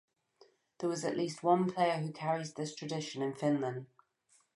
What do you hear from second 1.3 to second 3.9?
one player who carries this tradition in Finlan.